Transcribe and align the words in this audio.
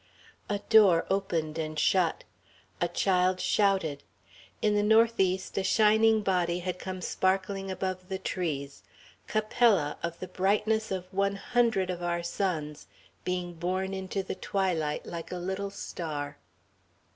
A 0.49 0.57
door 0.57 1.05
opened 1.11 1.59
and 1.59 1.77
shut. 1.77 2.23
A 2.81 2.87
child 2.87 3.39
shouted. 3.39 4.01
In 4.59 4.73
the 4.73 4.81
north 4.81 5.19
east 5.19 5.55
a 5.59 5.63
shining 5.63 6.23
body 6.23 6.57
had 6.61 6.79
come 6.79 7.03
sparkling 7.03 7.69
above 7.69 8.09
the 8.09 8.17
trees 8.17 8.81
Capella 9.27 9.99
of 10.01 10.17
the 10.19 10.27
brightness 10.27 10.89
of 10.89 11.05
one 11.13 11.35
hundred 11.35 11.91
of 11.91 12.01
our 12.01 12.23
suns, 12.23 12.87
being 13.23 13.53
born 13.53 13.93
into 13.93 14.23
the 14.23 14.33
twilight 14.33 15.05
like 15.05 15.31
a 15.31 15.37
little 15.37 15.69
star.... 15.69 16.39